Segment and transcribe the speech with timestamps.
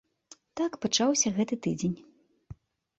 [0.61, 1.97] Так пачаўся гэты тыдзень.